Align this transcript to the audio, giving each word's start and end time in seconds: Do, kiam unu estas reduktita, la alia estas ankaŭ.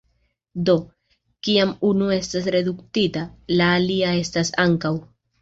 Do, 0.69 0.73
kiam 1.47 1.73
unu 1.89 2.07
estas 2.15 2.49
reduktita, 2.57 3.27
la 3.61 3.69
alia 3.77 4.17
estas 4.25 4.53
ankaŭ. 4.67 4.95